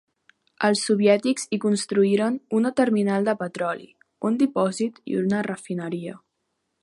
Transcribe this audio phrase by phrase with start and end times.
[0.67, 3.87] Els soviètics hi construïren una terminal de petroli,
[4.31, 6.19] un dipòsit i una refineria.